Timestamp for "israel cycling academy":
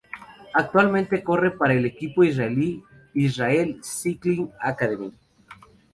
3.13-5.13